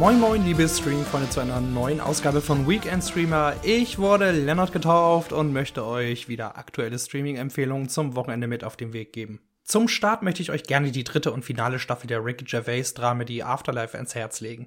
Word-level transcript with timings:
Moin 0.00 0.18
moin 0.18 0.42
liebe 0.46 0.66
Streaming-Freunde 0.66 1.28
zu 1.28 1.40
einer 1.40 1.60
neuen 1.60 2.00
Ausgabe 2.00 2.40
von 2.40 2.66
Weekend 2.66 3.04
Streamer. 3.04 3.52
Ich 3.62 3.98
wurde 3.98 4.30
Lennart 4.30 4.72
getauft 4.72 5.30
und 5.30 5.52
möchte 5.52 5.84
euch 5.84 6.26
wieder 6.26 6.56
aktuelle 6.56 6.98
Streaming-Empfehlungen 6.98 7.90
zum 7.90 8.16
Wochenende 8.16 8.46
mit 8.46 8.64
auf 8.64 8.78
den 8.78 8.94
Weg 8.94 9.12
geben. 9.12 9.40
Zum 9.70 9.86
Start 9.86 10.22
möchte 10.22 10.42
ich 10.42 10.50
euch 10.50 10.64
gerne 10.64 10.90
die 10.90 11.04
dritte 11.04 11.30
und 11.30 11.44
finale 11.44 11.78
Staffel 11.78 12.08
der 12.08 12.24
Rick 12.24 12.44
Gervais 12.44 12.92
Dramedy 12.92 13.42
Afterlife 13.42 13.96
ans 13.96 14.16
Herz 14.16 14.40
legen, 14.40 14.66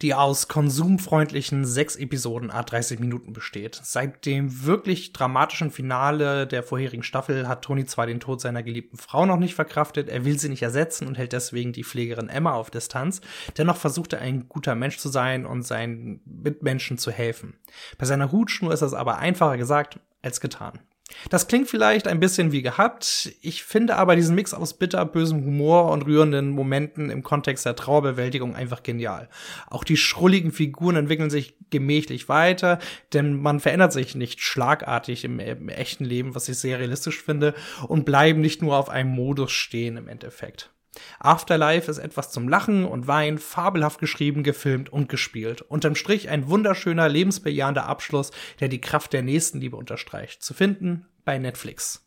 die 0.00 0.14
aus 0.14 0.48
konsumfreundlichen 0.48 1.64
sechs 1.64 1.94
Episoden 1.94 2.50
a 2.50 2.64
30 2.64 2.98
Minuten 2.98 3.34
besteht. 3.34 3.80
Seit 3.84 4.26
dem 4.26 4.64
wirklich 4.64 5.12
dramatischen 5.12 5.70
Finale 5.70 6.48
der 6.48 6.64
vorherigen 6.64 7.04
Staffel 7.04 7.46
hat 7.46 7.62
Tony 7.62 7.84
zwar 7.84 8.06
den 8.06 8.18
Tod 8.18 8.40
seiner 8.40 8.64
geliebten 8.64 8.96
Frau 8.96 9.26
noch 9.26 9.36
nicht 9.36 9.54
verkraftet, 9.54 10.08
er 10.08 10.24
will 10.24 10.40
sie 10.40 10.48
nicht 10.48 10.62
ersetzen 10.62 11.06
und 11.06 11.16
hält 11.16 11.32
deswegen 11.32 11.72
die 11.72 11.84
Pflegerin 11.84 12.28
Emma 12.28 12.54
auf 12.54 12.68
Distanz, 12.68 13.20
dennoch 13.58 13.76
versucht 13.76 14.12
er 14.12 14.22
ein 14.22 14.48
guter 14.48 14.74
Mensch 14.74 14.98
zu 14.98 15.08
sein 15.08 15.46
und 15.46 15.62
seinen 15.62 16.20
Mitmenschen 16.24 16.98
zu 16.98 17.12
helfen. 17.12 17.54
Bei 17.96 18.06
seiner 18.06 18.32
Hutschnur 18.32 18.72
ist 18.72 18.82
das 18.82 18.92
aber 18.92 19.18
einfacher 19.18 19.56
gesagt 19.56 20.00
als 20.20 20.40
getan. 20.40 20.80
Das 21.30 21.46
klingt 21.46 21.68
vielleicht 21.68 22.08
ein 22.08 22.20
bisschen 22.20 22.52
wie 22.52 22.62
gehabt. 22.62 23.32
Ich 23.42 23.64
finde 23.64 23.96
aber 23.96 24.16
diesen 24.16 24.34
Mix 24.34 24.54
aus 24.54 24.74
bitterbösem 24.74 25.44
Humor 25.44 25.90
und 25.90 26.02
rührenden 26.02 26.50
Momenten 26.50 27.10
im 27.10 27.22
Kontext 27.22 27.66
der 27.66 27.76
Trauerbewältigung 27.76 28.54
einfach 28.54 28.82
genial. 28.82 29.28
Auch 29.68 29.84
die 29.84 29.96
schrulligen 29.96 30.52
Figuren 30.52 30.96
entwickeln 30.96 31.30
sich 31.30 31.54
gemächlich 31.70 32.28
weiter, 32.28 32.78
denn 33.12 33.40
man 33.40 33.60
verändert 33.60 33.92
sich 33.92 34.14
nicht 34.14 34.40
schlagartig 34.40 35.24
im, 35.24 35.38
im 35.38 35.68
echten 35.68 36.04
Leben, 36.04 36.34
was 36.34 36.48
ich 36.48 36.58
sehr 36.58 36.78
realistisch 36.78 37.22
finde, 37.22 37.54
und 37.88 38.04
bleiben 38.04 38.40
nicht 38.40 38.62
nur 38.62 38.76
auf 38.76 38.88
einem 38.88 39.10
Modus 39.10 39.52
stehen 39.52 39.96
im 39.96 40.08
Endeffekt. 40.08 40.71
Afterlife 41.18 41.90
ist 41.90 41.98
etwas 41.98 42.30
zum 42.30 42.48
Lachen 42.48 42.84
und 42.84 43.06
Weinen, 43.06 43.38
fabelhaft 43.38 43.98
geschrieben, 43.98 44.42
gefilmt 44.42 44.92
und 44.92 45.08
gespielt. 45.08 45.62
Unterm 45.62 45.94
Strich 45.94 46.28
ein 46.28 46.48
wunderschöner, 46.48 47.08
lebensbejahender 47.08 47.86
Abschluss, 47.86 48.30
der 48.60 48.68
die 48.68 48.80
Kraft 48.80 49.12
der 49.12 49.22
Nächstenliebe 49.22 49.76
unterstreicht. 49.76 50.42
Zu 50.42 50.54
finden 50.54 51.06
bei 51.24 51.38
Netflix. 51.38 52.01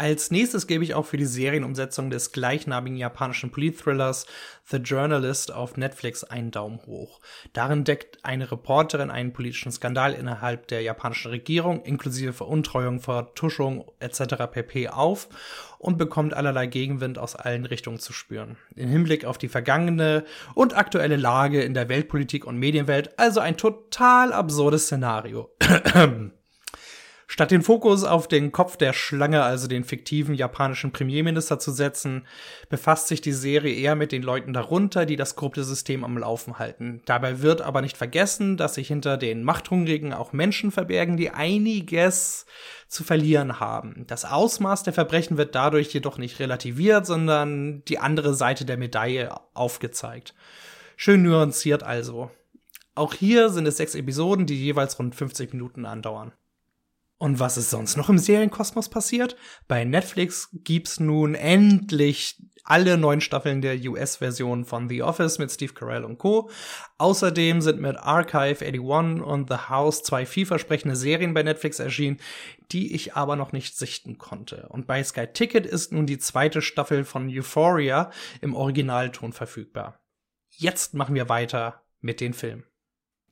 Als 0.00 0.30
nächstes 0.30 0.66
gebe 0.66 0.82
ich 0.82 0.94
auch 0.94 1.04
für 1.04 1.18
die 1.18 1.26
Serienumsetzung 1.26 2.08
des 2.08 2.32
gleichnamigen 2.32 2.96
japanischen 2.96 3.50
Politthrillers 3.50 4.24
The 4.64 4.78
Journalist 4.78 5.52
auf 5.52 5.76
Netflix 5.76 6.24
einen 6.24 6.50
Daumen 6.50 6.80
hoch. 6.86 7.20
Darin 7.52 7.84
deckt 7.84 8.24
eine 8.24 8.50
Reporterin 8.50 9.10
einen 9.10 9.34
politischen 9.34 9.70
Skandal 9.70 10.14
innerhalb 10.14 10.68
der 10.68 10.80
japanischen 10.80 11.28
Regierung 11.32 11.82
inklusive 11.82 12.32
Veruntreuung, 12.32 13.00
Vertuschung 13.00 13.84
etc. 13.98 14.46
pp. 14.50 14.88
auf 14.88 15.28
und 15.78 15.98
bekommt 15.98 16.32
allerlei 16.32 16.66
Gegenwind 16.66 17.18
aus 17.18 17.36
allen 17.36 17.66
Richtungen 17.66 17.98
zu 17.98 18.14
spüren. 18.14 18.56
Im 18.76 18.88
Hinblick 18.88 19.26
auf 19.26 19.36
die 19.36 19.48
vergangene 19.48 20.24
und 20.54 20.74
aktuelle 20.74 21.16
Lage 21.16 21.60
in 21.60 21.74
der 21.74 21.90
Weltpolitik 21.90 22.46
und 22.46 22.56
Medienwelt 22.56 23.18
also 23.18 23.40
ein 23.40 23.58
total 23.58 24.32
absurdes 24.32 24.86
Szenario. 24.86 25.50
Statt 27.32 27.52
den 27.52 27.62
Fokus 27.62 28.02
auf 28.02 28.26
den 28.26 28.50
Kopf 28.50 28.76
der 28.76 28.92
Schlange, 28.92 29.44
also 29.44 29.68
den 29.68 29.84
fiktiven 29.84 30.34
japanischen 30.34 30.90
Premierminister 30.90 31.60
zu 31.60 31.70
setzen, 31.70 32.26
befasst 32.70 33.06
sich 33.06 33.20
die 33.20 33.30
Serie 33.30 33.72
eher 33.72 33.94
mit 33.94 34.10
den 34.10 34.24
Leuten 34.24 34.52
darunter, 34.52 35.06
die 35.06 35.14
das 35.14 35.36
korrupte 35.36 35.62
System 35.62 36.02
am 36.02 36.18
Laufen 36.18 36.58
halten. 36.58 37.02
Dabei 37.04 37.40
wird 37.40 37.62
aber 37.62 37.82
nicht 37.82 37.96
vergessen, 37.96 38.56
dass 38.56 38.74
sich 38.74 38.88
hinter 38.88 39.16
den 39.16 39.44
Machthungrigen 39.44 40.12
auch 40.12 40.32
Menschen 40.32 40.72
verbergen, 40.72 41.16
die 41.16 41.30
einiges 41.30 42.46
zu 42.88 43.04
verlieren 43.04 43.60
haben. 43.60 44.06
Das 44.08 44.24
Ausmaß 44.24 44.82
der 44.82 44.92
Verbrechen 44.92 45.36
wird 45.36 45.54
dadurch 45.54 45.94
jedoch 45.94 46.18
nicht 46.18 46.40
relativiert, 46.40 47.06
sondern 47.06 47.84
die 47.84 48.00
andere 48.00 48.34
Seite 48.34 48.64
der 48.64 48.76
Medaille 48.76 49.32
aufgezeigt. 49.54 50.34
Schön 50.96 51.22
nuanciert 51.22 51.84
also. 51.84 52.32
Auch 52.96 53.14
hier 53.14 53.50
sind 53.50 53.68
es 53.68 53.76
sechs 53.76 53.94
Episoden, 53.94 54.46
die 54.46 54.60
jeweils 54.60 54.98
rund 54.98 55.14
50 55.14 55.52
Minuten 55.52 55.86
andauern. 55.86 56.32
Und 57.20 57.38
was 57.38 57.58
ist 57.58 57.68
sonst 57.68 57.98
noch 57.98 58.08
im 58.08 58.16
Serienkosmos 58.16 58.88
passiert? 58.88 59.36
Bei 59.68 59.84
Netflix 59.84 60.48
gibt's 60.64 60.98
nun 61.00 61.34
endlich 61.34 62.42
alle 62.64 62.96
neun 62.96 63.20
Staffeln 63.20 63.60
der 63.60 63.78
US-Version 63.78 64.64
von 64.64 64.88
The 64.88 65.02
Office 65.02 65.38
mit 65.38 65.52
Steve 65.52 65.74
Carell 65.74 66.04
und 66.04 66.16
Co. 66.16 66.48
Außerdem 66.96 67.60
sind 67.60 67.78
mit 67.78 67.98
Archive 67.98 68.64
81 68.64 69.22
und 69.22 69.50
The 69.50 69.68
House 69.68 70.02
zwei 70.02 70.24
vielversprechende 70.24 70.96
Serien 70.96 71.34
bei 71.34 71.42
Netflix 71.42 71.78
erschienen, 71.78 72.16
die 72.72 72.94
ich 72.94 73.16
aber 73.16 73.36
noch 73.36 73.52
nicht 73.52 73.76
sichten 73.76 74.16
konnte. 74.16 74.66
Und 74.70 74.86
bei 74.86 75.04
Sky 75.04 75.26
Ticket 75.26 75.66
ist 75.66 75.92
nun 75.92 76.06
die 76.06 76.18
zweite 76.18 76.62
Staffel 76.62 77.04
von 77.04 77.28
Euphoria 77.28 78.10
im 78.40 78.54
Originalton 78.54 79.34
verfügbar. 79.34 80.00
Jetzt 80.48 80.94
machen 80.94 81.14
wir 81.14 81.28
weiter 81.28 81.82
mit 82.00 82.22
den 82.22 82.32
Filmen. 82.32 82.64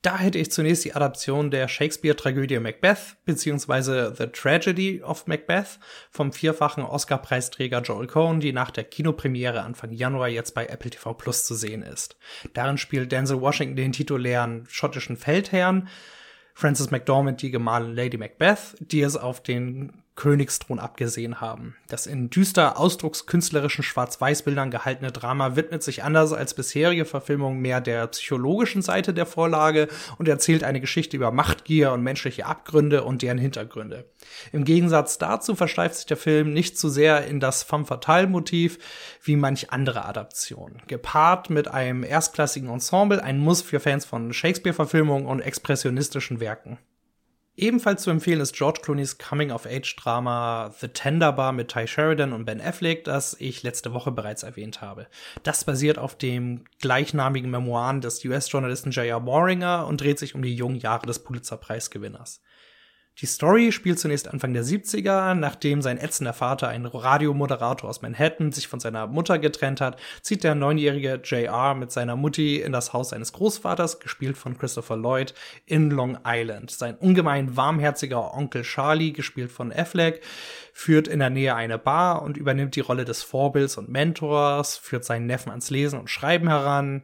Da 0.03 0.17
hätte 0.17 0.39
ich 0.39 0.53
zunächst 0.53 0.85
die 0.85 0.95
Adaption 0.95 1.51
der 1.51 1.67
Shakespeare-Tragödie 1.67 2.61
Macbeth 2.61 3.17
beziehungsweise 3.25 4.15
The 4.17 4.29
Tragedy 4.29 5.03
of 5.03 5.27
Macbeth 5.27 5.81
vom 6.11 6.33
vierfachen 6.33 6.85
Oscar-Preisträger 6.85 7.83
Joel 7.83 8.07
Cohen, 8.07 8.39
die 8.39 8.53
nach 8.53 8.71
der 8.71 8.85
Kinopremiere 8.85 9.63
Anfang 9.63 9.91
Januar 9.91 10.29
jetzt 10.29 10.55
bei 10.55 10.67
Apple 10.67 10.91
TV 10.91 11.15
Plus 11.15 11.45
zu 11.45 11.57
sehen 11.57 11.83
ist. 11.83 12.17
Darin 12.55 12.79
spielt 12.79 13.11
Denzel 13.11 13.41
Washington 13.41 13.75
den 13.75 13.93
titulären 13.93 14.67
schottischen 14.69 15.17
Feldherrn, 15.17 15.89
Frances 16.55 16.93
McDormand 16.93 17.43
die 17.43 17.51
Gemahlin 17.51 17.95
Lady 17.95 18.19
Macbeth, 18.19 18.77
die 18.81 19.01
es 19.01 19.17
auf 19.17 19.43
den 19.43 20.05
Königsthron 20.19 20.81
abgesehen 20.81 21.41
haben. 21.41 21.77
Das 21.87 22.09
in 22.09 22.29
düster 22.29 22.77
ausdruckskünstlerischen 22.77 23.85
Schwarz-Weiß-Bildern 23.85 24.73
gehaltene 24.73 25.13
Drama 25.13 25.55
widmet 25.55 25.85
sich 25.85 26.03
anders 26.03 26.33
als 26.33 26.55
bisherige 26.55 27.05
Verfilmungen 27.05 27.61
mehr 27.61 27.81
der 27.81 28.09
psychologischen 28.09 28.83
Seite 28.83 29.15
der 29.15 29.27
Vorlage 29.27 29.87
und 30.19 30.27
erzählt 30.27 30.65
eine 30.65 30.81
Geschichte 30.81 31.17
über 31.17 31.31
Machtgier 31.31 31.93
und 31.93 32.03
menschliche 32.03 32.47
Abgründe 32.47 33.05
und 33.05 33.23
deren 33.23 33.39
Hintergründe. 33.39 34.07
Im 34.51 34.65
Gegensatz 34.65 35.19
dazu 35.19 35.55
versteift 35.55 35.95
sich 35.95 36.07
der 36.07 36.17
Film 36.17 36.53
nicht 36.53 36.77
zu 36.77 36.89
sehr 36.89 37.25
in 37.27 37.39
das 37.39 37.63
femme 37.63 37.87
fatale 37.87 38.27
Motiv 38.27 38.79
wie 39.23 39.37
manch 39.37 39.71
andere 39.71 40.05
Adaption. 40.05 40.83
Gepaart 40.89 41.49
mit 41.49 41.69
einem 41.69 42.03
erstklassigen 42.03 42.71
Ensemble, 42.71 43.23
ein 43.23 43.39
Muss 43.39 43.63
für 43.63 43.79
Fans 43.79 44.05
von 44.05 44.33
Shakespeare-Verfilmungen 44.33 45.27
und 45.27 45.41
expressionistischen 45.41 46.41
Werken. 46.41 46.79
Ebenfalls 47.59 48.05
zu 48.05 48.11
empfehlen 48.11 48.41
ist 48.41 48.55
George 48.55 48.83
Clooney's 48.85 49.19
Coming-of-Age-Drama 49.19 50.73
The 50.79 50.87
Tender 50.87 51.33
Bar 51.33 51.51
mit 51.51 51.67
Ty 51.67 51.89
Sheridan 51.89 52.33
und 52.33 52.45
Ben 52.45 52.61
Affleck, 52.61 53.03
das 53.03 53.35
ich 53.41 53.65
letzte 53.65 53.93
Woche 53.93 54.13
bereits 54.13 54.45
erwähnt 54.45 54.81
habe. 54.81 55.09
Das 55.43 55.65
basiert 55.65 55.99
auf 55.99 56.17
dem 56.17 56.63
gleichnamigen 56.81 57.51
Memoiren 57.51 58.01
des 58.01 58.25
US-Journalisten 58.25 58.93
J.R. 58.93 59.27
Waringer 59.27 59.89
und 59.89 60.01
dreht 60.01 60.21
sich 60.21 60.37
um 60.37 60.43
die 60.43 60.55
jungen 60.55 60.77
Jahre 60.77 61.07
des 61.07 61.19
Pulitzer-Preisgewinners. 61.19 62.43
Die 63.21 63.27
Story 63.27 63.73
spielt 63.73 63.99
zunächst 63.99 64.29
Anfang 64.29 64.55
der 64.55 64.63
70er, 64.63 65.35
nachdem 65.35 65.83
sein 65.83 65.99
ätzender 65.99 66.33
Vater, 66.33 66.69
ein 66.69 66.87
Radiomoderator 66.87 67.91
aus 67.91 68.01
Manhattan, 68.01 68.53
sich 68.53 68.69
von 68.69 68.79
seiner 68.79 69.09
Mutter 69.09 69.41
getrennt 69.41 69.81
hat, 69.81 69.99
zieht 70.23 70.45
der 70.45 70.55
neunjährige 70.55 71.21
JR 71.25 71.75
mit 71.75 71.91
seiner 71.91 72.15
Mutti 72.15 72.61
in 72.61 72.71
das 72.71 72.93
Haus 72.93 73.09
seines 73.09 73.33
Großvaters, 73.33 73.99
gespielt 73.99 74.39
von 74.39 74.57
Christopher 74.57 74.97
Lloyd, 74.97 75.35
in 75.67 75.91
Long 75.91 76.19
Island. 76.25 76.71
Sein 76.71 76.95
ungemein 76.95 77.57
warmherziger 77.57 78.35
Onkel 78.35 78.63
Charlie, 78.63 79.13
gespielt 79.13 79.51
von 79.51 79.73
Affleck, 79.73 80.23
führt 80.73 81.09
in 81.09 81.19
der 81.19 81.31
Nähe 81.31 81.57
eine 81.57 81.77
Bar 81.77 82.23
und 82.23 82.37
übernimmt 82.37 82.77
die 82.77 82.81
Rolle 82.81 83.05
des 83.05 83.25
Vorbilds 83.25 83.77
und 83.79 83.89
Mentors, 83.89 84.77
führt 84.77 85.05
seinen 85.05 85.27
Neffen 85.27 85.51
ans 85.51 85.71
Lesen 85.71 85.99
und 85.99 86.09
Schreiben 86.09 86.47
heran 86.47 87.03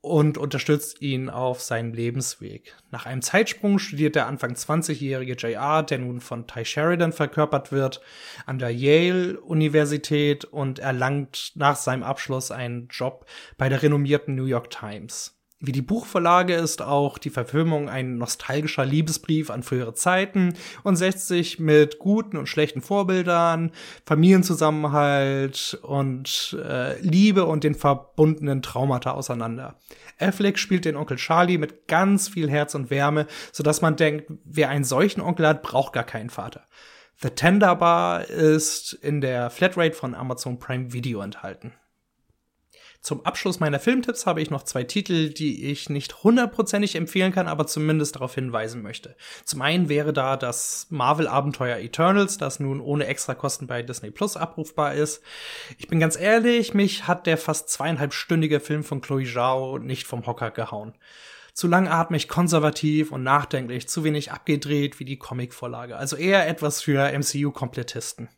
und 0.00 0.38
unterstützt 0.38 1.02
ihn 1.02 1.28
auf 1.28 1.60
seinem 1.60 1.92
Lebensweg. 1.92 2.76
Nach 2.90 3.06
einem 3.06 3.22
Zeitsprung 3.22 3.78
studiert 3.78 4.14
der 4.14 4.26
Anfang 4.26 4.52
20-jährige 4.52 5.34
JR, 5.34 5.82
der 5.82 5.98
nun 5.98 6.20
von 6.20 6.46
Ty 6.46 6.64
Sheridan 6.64 7.12
verkörpert 7.12 7.72
wird, 7.72 8.00
an 8.46 8.58
der 8.58 8.70
Yale 8.70 9.40
Universität 9.40 10.44
und 10.44 10.78
erlangt 10.78 11.52
nach 11.56 11.76
seinem 11.76 12.02
Abschluss 12.02 12.50
einen 12.50 12.88
Job 12.88 13.26
bei 13.56 13.68
der 13.68 13.82
renommierten 13.82 14.34
New 14.34 14.44
York 14.44 14.70
Times. 14.70 15.37
Wie 15.60 15.72
die 15.72 15.82
Buchvorlage 15.82 16.54
ist 16.54 16.82
auch 16.82 17.18
die 17.18 17.30
Verfilmung 17.30 17.88
ein 17.88 18.16
nostalgischer 18.16 18.86
Liebesbrief 18.86 19.50
an 19.50 19.64
frühere 19.64 19.92
Zeiten 19.92 20.54
und 20.84 20.94
setzt 20.94 21.26
sich 21.26 21.58
mit 21.58 21.98
guten 21.98 22.36
und 22.36 22.48
schlechten 22.48 22.80
Vorbildern, 22.80 23.72
Familienzusammenhalt 24.06 25.76
und 25.82 26.56
äh, 26.62 27.00
Liebe 27.00 27.44
und 27.44 27.64
den 27.64 27.74
verbundenen 27.74 28.62
Traumata 28.62 29.10
auseinander. 29.10 29.74
Affleck 30.20 30.60
spielt 30.60 30.84
den 30.84 30.94
Onkel 30.94 31.16
Charlie 31.16 31.58
mit 31.58 31.88
ganz 31.88 32.28
viel 32.28 32.48
Herz 32.48 32.76
und 32.76 32.90
Wärme, 32.90 33.26
sodass 33.50 33.82
man 33.82 33.96
denkt, 33.96 34.30
wer 34.44 34.68
einen 34.68 34.84
solchen 34.84 35.20
Onkel 35.20 35.48
hat, 35.48 35.62
braucht 35.62 35.92
gar 35.92 36.04
keinen 36.04 36.30
Vater. 36.30 36.68
The 37.20 37.30
Tender 37.30 37.74
Bar 37.74 38.26
ist 38.26 38.92
in 38.92 39.20
der 39.20 39.50
Flatrate 39.50 39.96
von 39.96 40.14
Amazon 40.14 40.60
Prime 40.60 40.92
Video 40.92 41.20
enthalten. 41.20 41.72
Zum 43.00 43.24
Abschluss 43.24 43.60
meiner 43.60 43.78
Filmtipps 43.78 44.26
habe 44.26 44.42
ich 44.42 44.50
noch 44.50 44.64
zwei 44.64 44.82
Titel, 44.82 45.30
die 45.30 45.70
ich 45.70 45.88
nicht 45.88 46.24
hundertprozentig 46.24 46.96
empfehlen 46.96 47.32
kann, 47.32 47.46
aber 47.46 47.66
zumindest 47.66 48.16
darauf 48.16 48.34
hinweisen 48.34 48.82
möchte. 48.82 49.16
Zum 49.44 49.62
einen 49.62 49.88
wäre 49.88 50.12
da 50.12 50.36
das 50.36 50.88
Marvel-Abenteuer 50.90 51.78
Eternals, 51.78 52.38
das 52.38 52.58
nun 52.58 52.80
ohne 52.80 53.06
Extrakosten 53.06 53.68
bei 53.68 53.82
Disney 53.82 54.10
Plus 54.10 54.36
abrufbar 54.36 54.94
ist. 54.94 55.22
Ich 55.78 55.86
bin 55.86 56.00
ganz 56.00 56.18
ehrlich, 56.18 56.74
mich 56.74 57.06
hat 57.06 57.26
der 57.26 57.38
fast 57.38 57.70
zweieinhalbstündige 57.70 58.58
Film 58.58 58.82
von 58.82 59.00
Chloe 59.00 59.24
Zhao 59.24 59.78
nicht 59.78 60.06
vom 60.06 60.26
Hocker 60.26 60.50
gehauen. 60.50 60.94
Zu 61.54 61.66
langatmig, 61.68 62.28
konservativ 62.28 63.10
und 63.10 63.22
nachdenklich, 63.22 63.88
zu 63.88 64.04
wenig 64.04 64.32
abgedreht 64.32 65.00
wie 65.00 65.04
die 65.04 65.18
Comicvorlage. 65.18 65.96
Also 65.96 66.16
eher 66.16 66.46
etwas 66.48 66.82
für 66.82 67.10
MCU-Komplettisten. 67.16 68.28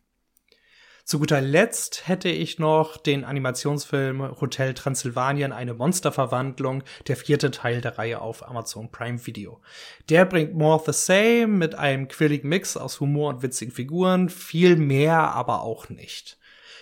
Zu 1.03 1.19
guter 1.19 1.41
Letzt 1.41 2.07
hätte 2.07 2.29
ich 2.29 2.59
noch 2.59 2.97
den 2.97 3.23
Animationsfilm 3.25 4.39
Hotel 4.39 4.73
Transsilvanien, 4.73 5.51
eine 5.51 5.73
Monsterverwandlung, 5.73 6.83
der 7.07 7.17
vierte 7.17 7.51
Teil 7.51 7.81
der 7.81 7.97
Reihe 7.97 8.21
auf 8.21 8.47
Amazon 8.47 8.91
Prime 8.91 9.25
Video. 9.25 9.61
Der 10.09 10.25
bringt 10.25 10.53
more 10.53 10.75
of 10.75 10.85
the 10.85 10.93
same 10.93 11.47
mit 11.47 11.75
einem 11.75 12.07
quirligen 12.07 12.49
Mix 12.49 12.77
aus 12.77 12.99
Humor 12.99 13.29
und 13.29 13.41
witzigen 13.41 13.73
Figuren, 13.73 14.29
viel 14.29 14.75
mehr 14.75 15.33
aber 15.33 15.61
auch 15.63 15.89
nicht. 15.89 16.37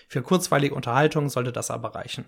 Für 0.08 0.22
kurzweilige 0.22 0.76
Unterhaltung 0.76 1.30
sollte 1.30 1.52
das 1.52 1.72
aber 1.72 1.96
reichen. 1.96 2.26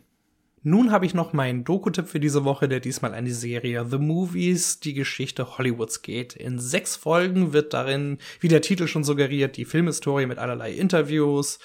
Nun 0.63 0.91
habe 0.91 1.07
ich 1.07 1.15
noch 1.15 1.33
meinen 1.33 1.63
Doku-Tipp 1.63 2.07
für 2.07 2.19
diese 2.19 2.45
Woche, 2.45 2.67
der 2.67 2.79
diesmal 2.79 3.15
an 3.15 3.25
die 3.25 3.31
Serie 3.31 3.83
The 3.89 3.97
Movies, 3.97 4.79
die 4.79 4.93
Geschichte 4.93 5.57
Hollywoods 5.57 6.03
geht. 6.03 6.35
In 6.35 6.59
sechs 6.59 6.95
Folgen 6.95 7.51
wird 7.51 7.73
darin, 7.73 8.19
wie 8.39 8.47
der 8.47 8.61
Titel 8.61 8.85
schon 8.85 9.03
suggeriert, 9.03 9.57
die 9.57 9.65
Filmhistorie 9.65 10.27
mit 10.27 10.37
allerlei 10.37 10.71
Interviews, 10.71 11.57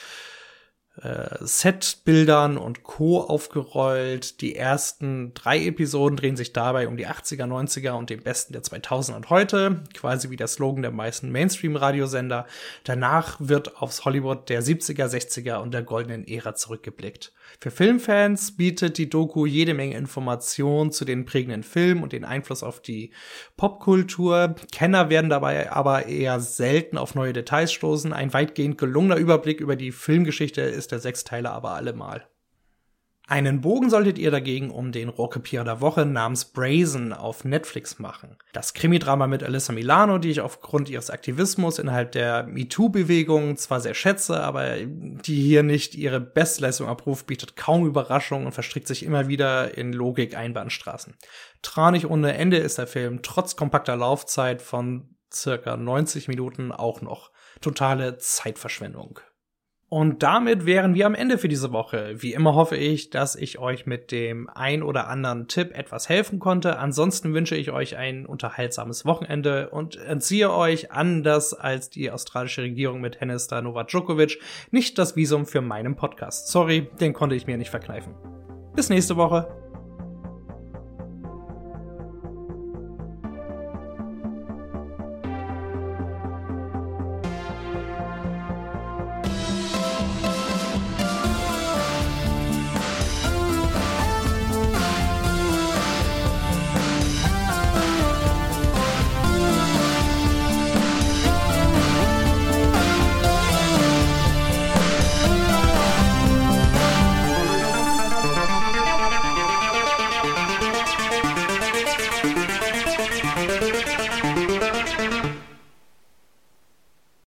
äh, 1.03 1.37
Setbildern 1.41 2.57
und 2.57 2.83
Co. 2.83 3.21
aufgerollt. 3.21 4.41
Die 4.41 4.57
ersten 4.57 5.35
drei 5.35 5.65
Episoden 5.67 6.17
drehen 6.17 6.37
sich 6.37 6.53
dabei 6.53 6.89
um 6.89 6.97
die 6.97 7.07
80er, 7.07 7.45
90er 7.45 7.93
und 7.93 8.11
den 8.11 8.23
besten 8.23 8.53
der 8.53 8.63
2000er 8.63 9.17
und 9.17 9.31
heute, 9.31 9.83
quasi 9.95 10.31
wie 10.31 10.37
der 10.37 10.47
Slogan 10.47 10.83
der 10.83 10.93
meisten 10.93 11.31
Mainstream-Radiosender. 11.31 12.47
Danach 12.85 13.37
wird 13.41 13.77
aufs 13.81 14.05
Hollywood 14.05 14.49
der 14.49 14.63
70er, 14.63 15.07
60er 15.07 15.57
und 15.57 15.75
der 15.75 15.83
goldenen 15.83 16.27
Ära 16.27 16.55
zurückgeblickt. 16.55 17.33
Für 17.61 17.71
Filmfans 17.71 18.57
bietet 18.57 18.99
die 18.99 19.09
Doku 19.09 19.47
jede 19.47 19.75
Menge 19.75 19.97
Informationen 19.97 20.93
zu 20.93 21.05
den 21.05 21.25
prägenden 21.25 21.63
Filmen 21.63 22.03
und 22.03 22.13
den 22.13 22.25
Einfluss 22.25 22.63
auf 22.63 22.81
die 22.81 23.13
Popkultur. 23.57 24.57
Kenner 24.73 25.11
werden 25.11 25.31
dabei 25.31 25.71
aber 25.71 26.07
eher 26.07 26.41
selten 26.41 26.99
auf 26.99 27.15
neue 27.15 27.33
Details 27.33 27.73
stoßen. 27.73 28.13
Ein 28.13 28.33
weitgehend 28.33 28.79
gelungener 28.79 29.17
Überblick 29.17 29.61
über 29.61 29.77
die 29.77 29.93
Filmgeschichte 29.93 30.61
ist 30.61 30.86
der 30.89 31.01
Sechsteiler 31.01 31.53
aber 31.53 31.71
allemal. 31.73 32.27
Einen 33.29 33.61
Bogen 33.61 33.91
solltet 33.91 34.19
ihr 34.19 34.31
dagegen 34.31 34.71
um 34.71 34.93
den 34.93 35.09
Rohrkrepierer 35.09 35.65
der 35.65 35.81
Woche 35.81 36.07
namens 36.07 36.45
Brazen 36.45 37.13
auf 37.13 37.45
Netflix 37.45 37.99
machen. 37.99 38.39
Das 38.53 38.73
Krimidrama 38.73 39.27
mit 39.27 39.43
Alyssa 39.43 39.73
Milano, 39.73 40.19
die 40.19 40.31
ich 40.31 40.41
aufgrund 40.41 40.89
ihres 40.89 41.11
Aktivismus 41.11 41.81
innerhalb 41.81 42.13
der 42.13 42.45
MeToo-Bewegung 42.45 43.57
zwar 43.57 43.81
sehr 43.81 43.95
schätze, 43.95 44.45
aber 44.45 44.77
die 44.77 45.43
hier 45.43 45.65
nicht 45.65 45.97
ihre 45.97 46.21
Bestleistung 46.21 46.87
abruft, 46.87 47.27
bietet 47.27 47.57
kaum 47.57 47.85
Überraschung 47.85 48.47
und 48.47 48.53
verstrickt 48.53 48.87
sich 48.87 49.03
immer 49.03 49.27
wieder 49.27 49.77
in 49.77 49.93
Logik-Einbahnstraßen. 49.93 51.17
Tranig 51.63 52.09
ohne 52.09 52.35
Ende 52.35 52.59
ist 52.59 52.79
der 52.79 52.87
Film 52.87 53.23
trotz 53.23 53.57
kompakter 53.57 53.97
Laufzeit 53.97 54.63
von 54.63 55.17
circa 55.35 55.77
90 55.77 56.29
Minuten 56.29 56.71
auch 56.71 57.01
noch 57.03 57.33
totale 57.61 58.19
Zeitverschwendung. 58.19 59.19
Und 59.89 60.25
damit 60.25 60.67
wären 60.67 60.95
wir 60.95 61.07
am 61.07 61.15
Ende 61.15 61.39
für 61.39 61.47
diese 61.47 61.71
Woche. 61.73 62.15
Wie 62.17 62.33
immer 62.33 62.55
hoffe 62.55 62.77
ich, 62.77 63.11
dass 63.11 63.37
ich 63.37 63.61
euch 63.61 63.87
mit 63.87 64.11
dem 64.11 64.51
ein 64.53 64.83
oder 64.83 65.07
anderen 65.07 65.47
Tipp 65.47 65.77
etwas 65.79 66.09
helfen 66.09 66.41
konnte. 66.41 66.79
Ansonsten 66.79 67.35
wünsche 67.35 67.55
ich 67.55 67.71
euch 67.71 67.97
ein 67.97 68.27
unterhaltsames 68.27 69.05
Wochenende 69.05 69.71
und 69.71 69.97
entziehe 69.97 70.53
euch, 70.53 70.91
anders 70.91 71.55
als 71.55 71.89
die 71.89 72.11
australische 72.11 72.63
Regierung 72.63 73.01
mit 73.01 73.21
Hennester 73.21 73.63
Novak 73.63 73.89
Djokovic, 73.89 74.41
nicht 74.73 74.99
das 74.99 75.15
Visum 75.15 75.47
für 75.47 75.61
meinen 75.61 75.95
Podcast. 75.95 76.49
Sorry, 76.49 76.89
den 77.01 77.13
konnte 77.13 77.37
ich 77.37 77.47
mir 77.47 77.57
nicht 77.57 77.71
verkneifen. 77.71 78.15
Bis 78.75 78.89
nächste 78.89 79.17
Woche. 79.17 79.66